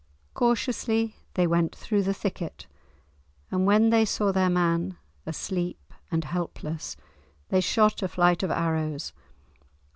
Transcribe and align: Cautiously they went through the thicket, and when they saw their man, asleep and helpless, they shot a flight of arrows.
Cautiously 0.33 1.15
they 1.35 1.45
went 1.45 1.75
through 1.75 2.01
the 2.01 2.11
thicket, 2.15 2.65
and 3.51 3.67
when 3.67 3.91
they 3.91 4.03
saw 4.03 4.31
their 4.31 4.49
man, 4.49 4.97
asleep 5.27 5.93
and 6.09 6.23
helpless, 6.23 6.97
they 7.49 7.61
shot 7.61 8.01
a 8.01 8.07
flight 8.07 8.41
of 8.41 8.49
arrows. 8.49 9.13